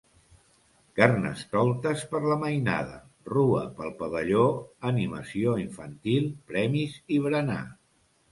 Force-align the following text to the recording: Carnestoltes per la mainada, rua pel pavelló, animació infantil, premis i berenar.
Carnestoltes 0.99 2.05
per 2.13 2.21
la 2.29 2.37
mainada, 2.43 2.95
rua 3.35 3.61
pel 3.81 3.93
pavelló, 4.01 4.47
animació 4.93 5.53
infantil, 5.65 6.27
premis 6.53 6.97
i 7.17 7.21
berenar. 7.27 7.63